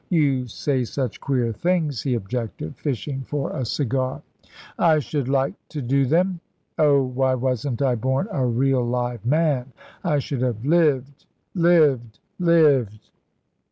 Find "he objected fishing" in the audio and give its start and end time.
2.01-3.21